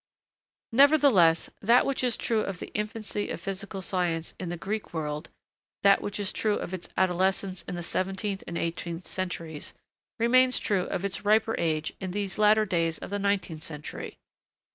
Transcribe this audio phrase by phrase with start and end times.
[0.71, 5.29] Nevertheless, that which is true of the infancy of physical science in the Greek world,
[5.83, 9.75] that which is true of its adolescence in the seventeenth and eighteenth centuries,
[10.17, 14.17] remains true of its riper age in these latter days of the nineteenth century.